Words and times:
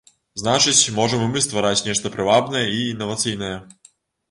Значыць, 0.43 0.93
можам 0.99 1.25
і 1.25 1.27
мы 1.35 1.43
ствараць 1.47 1.83
нешта 1.89 2.13
прывабнае 2.17 2.65
і 2.81 2.83
інавацыйнае. 2.97 3.55